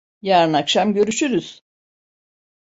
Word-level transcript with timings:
Yarın 0.21 0.53
akşam 0.53 0.93
görüşürüz. 0.93 1.61